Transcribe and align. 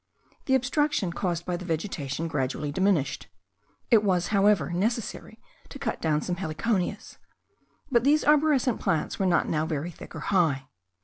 The 0.45 0.55
obstruction 0.55 1.13
caused 1.13 1.45
by 1.45 1.57
the 1.57 1.63
vegetation 1.63 2.27
gradually 2.27 2.71
diminished; 2.71 3.27
it 3.91 4.03
was, 4.03 4.29
however, 4.29 4.71
necessary 4.71 5.37
to 5.69 5.77
cut 5.77 6.01
down 6.01 6.23
some 6.23 6.37
heliconias; 6.37 7.19
but 7.91 8.03
these 8.03 8.23
arborescent 8.25 8.79
plants 8.79 9.19
were 9.19 9.27
not 9.27 9.47
now 9.47 9.67
very 9.67 9.91
thick 9.91 10.15
or 10.15 10.21
high. 10.21 10.65